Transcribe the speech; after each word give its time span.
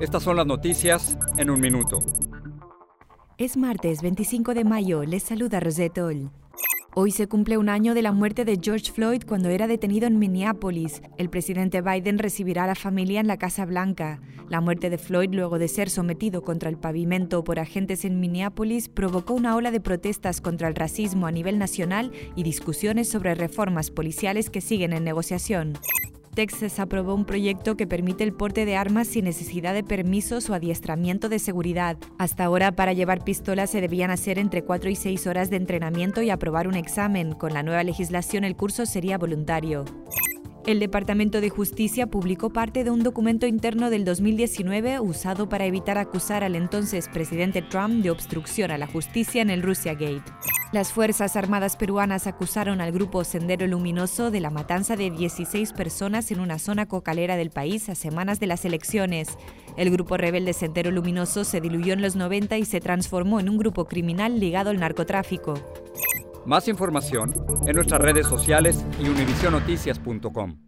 estas 0.00 0.22
son 0.22 0.36
las 0.36 0.46
noticias 0.46 1.18
en 1.36 1.50
un 1.50 1.60
minuto. 1.60 1.98
Es 3.36 3.56
martes 3.56 4.02
25 4.02 4.54
de 4.54 4.64
mayo, 4.64 5.04
les 5.04 5.22
saluda 5.22 5.60
Rosette 5.60 5.98
Oll. 5.98 6.30
Hoy 6.94 7.12
se 7.12 7.28
cumple 7.28 7.58
un 7.58 7.68
año 7.68 7.94
de 7.94 8.02
la 8.02 8.10
muerte 8.10 8.44
de 8.44 8.58
George 8.60 8.90
Floyd 8.90 9.22
cuando 9.24 9.50
era 9.50 9.68
detenido 9.68 10.08
en 10.08 10.18
Minneapolis. 10.18 11.02
El 11.16 11.30
presidente 11.30 11.80
Biden 11.80 12.18
recibirá 12.18 12.64
a 12.64 12.66
la 12.66 12.74
familia 12.74 13.20
en 13.20 13.28
la 13.28 13.36
Casa 13.36 13.64
Blanca. 13.66 14.20
La 14.48 14.60
muerte 14.60 14.90
de 14.90 14.98
Floyd, 14.98 15.30
luego 15.32 15.58
de 15.58 15.68
ser 15.68 15.90
sometido 15.90 16.42
contra 16.42 16.70
el 16.70 16.78
pavimento 16.78 17.44
por 17.44 17.60
agentes 17.60 18.04
en 18.04 18.18
Minneapolis, 18.18 18.88
provocó 18.88 19.34
una 19.34 19.54
ola 19.54 19.70
de 19.70 19.80
protestas 19.80 20.40
contra 20.40 20.66
el 20.66 20.74
racismo 20.74 21.26
a 21.28 21.30
nivel 21.30 21.58
nacional 21.58 22.10
y 22.34 22.42
discusiones 22.42 23.08
sobre 23.08 23.36
reformas 23.36 23.90
policiales 23.92 24.50
que 24.50 24.60
siguen 24.60 24.92
en 24.92 25.04
negociación. 25.04 25.74
Texas 26.38 26.78
aprobó 26.78 27.16
un 27.16 27.24
proyecto 27.24 27.76
que 27.76 27.88
permite 27.88 28.22
el 28.22 28.32
porte 28.32 28.64
de 28.64 28.76
armas 28.76 29.08
sin 29.08 29.24
necesidad 29.24 29.74
de 29.74 29.82
permisos 29.82 30.48
o 30.48 30.54
adiestramiento 30.54 31.28
de 31.28 31.40
seguridad. 31.40 31.96
Hasta 32.16 32.44
ahora, 32.44 32.70
para 32.70 32.92
llevar 32.92 33.24
pistolas 33.24 33.70
se 33.70 33.80
debían 33.80 34.12
hacer 34.12 34.38
entre 34.38 34.62
4 34.62 34.88
y 34.88 34.94
6 34.94 35.26
horas 35.26 35.50
de 35.50 35.56
entrenamiento 35.56 36.22
y 36.22 36.30
aprobar 36.30 36.68
un 36.68 36.76
examen. 36.76 37.32
Con 37.32 37.54
la 37.54 37.64
nueva 37.64 37.82
legislación, 37.82 38.44
el 38.44 38.54
curso 38.54 38.86
sería 38.86 39.18
voluntario. 39.18 39.84
El 40.64 40.78
Departamento 40.78 41.40
de 41.40 41.50
Justicia 41.50 42.06
publicó 42.06 42.50
parte 42.50 42.84
de 42.84 42.92
un 42.92 43.02
documento 43.02 43.48
interno 43.48 43.90
del 43.90 44.04
2019 44.04 45.00
usado 45.00 45.48
para 45.48 45.66
evitar 45.66 45.98
acusar 45.98 46.44
al 46.44 46.54
entonces 46.54 47.08
presidente 47.08 47.62
Trump 47.62 48.04
de 48.04 48.12
obstrucción 48.12 48.70
a 48.70 48.78
la 48.78 48.86
justicia 48.86 49.42
en 49.42 49.50
el 49.50 49.60
Russia 49.60 49.94
Gate. 49.94 50.22
Las 50.70 50.92
Fuerzas 50.92 51.34
Armadas 51.34 51.76
peruanas 51.76 52.26
acusaron 52.26 52.82
al 52.82 52.92
grupo 52.92 53.24
Sendero 53.24 53.66
Luminoso 53.66 54.30
de 54.30 54.40
la 54.40 54.50
matanza 54.50 54.96
de 54.96 55.10
16 55.10 55.72
personas 55.72 56.30
en 56.30 56.40
una 56.40 56.58
zona 56.58 56.84
cocalera 56.84 57.36
del 57.36 57.48
país 57.48 57.88
a 57.88 57.94
semanas 57.94 58.38
de 58.38 58.48
las 58.48 58.66
elecciones. 58.66 59.38
El 59.78 59.90
grupo 59.90 60.18
rebelde 60.18 60.52
Sendero 60.52 60.90
Luminoso 60.90 61.44
se 61.44 61.62
diluyó 61.62 61.94
en 61.94 62.02
los 62.02 62.16
90 62.16 62.58
y 62.58 62.66
se 62.66 62.80
transformó 62.80 63.40
en 63.40 63.48
un 63.48 63.56
grupo 63.56 63.86
criminal 63.86 64.38
ligado 64.38 64.68
al 64.68 64.78
narcotráfico. 64.78 65.54
Más 66.44 66.68
información 66.68 67.32
en 67.66 67.74
nuestras 67.74 68.02
redes 68.02 68.26
sociales 68.26 68.84
y 69.00 69.08
univisionoticias.com. 69.08 70.67